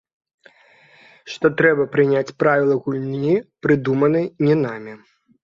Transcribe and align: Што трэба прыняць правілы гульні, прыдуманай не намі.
Што 1.33 1.51
трэба 1.59 1.85
прыняць 1.97 2.35
правілы 2.45 2.79
гульні, 2.87 3.35
прыдуманай 3.67 4.25
не 4.49 4.59
намі. 4.65 4.99